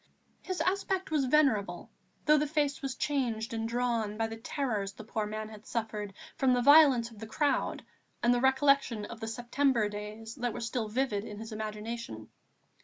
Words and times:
His 0.41 0.61
aspect 0.61 1.11
was 1.11 1.25
venerable, 1.25 1.91
though 2.25 2.39
the 2.39 2.47
face 2.47 2.81
was 2.81 2.95
changed 2.95 3.53
and 3.53 3.69
drawn 3.69 4.17
by 4.17 4.25
the 4.25 4.35
terrors 4.35 4.93
the 4.93 5.03
poor 5.03 5.27
man 5.27 5.49
had 5.49 5.67
suffered 5.67 6.15
from 6.37 6.53
the 6.55 6.61
violence 6.63 7.11
of 7.11 7.19
the 7.19 7.27
crowd 7.27 7.85
and 8.23 8.33
the 8.33 8.41
recollection 8.41 9.05
of 9.05 9.19
the 9.19 9.27
September 9.27 9.87
days 9.89 10.33
that 10.37 10.53
were 10.53 10.59
still 10.59 10.87
vivid 10.87 11.23
in 11.23 11.37
his 11.37 11.51
imagination. 11.51 12.29